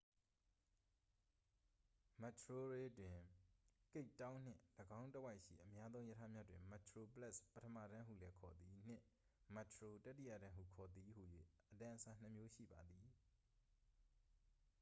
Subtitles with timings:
[2.21, 3.19] မက်တရိုဝရေး တွင်
[3.93, 4.61] ကိပ်တောင်းနှင့်
[4.99, 9.03] ၎င်းတစ်ဝိုက်ရှိ အများသုံးရထားများတွင် metroplus ပထမတန်းဟုလည်းခေါ်သည် နှင့်
[9.55, 11.23] metro တတိယတန်းဟုခေါ်သည် ဟူ၍
[11.73, 13.09] အတန်းအစားနှစ်မျိုးရှိပါသည်။